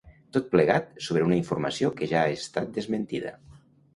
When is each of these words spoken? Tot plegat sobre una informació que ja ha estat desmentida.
Tot 0.35 0.45
plegat 0.53 0.87
sobre 1.07 1.27
una 1.27 1.35
informació 1.41 1.91
que 1.99 2.09
ja 2.13 2.21
ha 2.23 2.33
estat 2.39 2.71
desmentida. 2.79 3.37